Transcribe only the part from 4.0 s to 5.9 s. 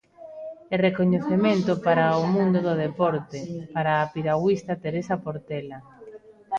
piragüista Teresa Portela.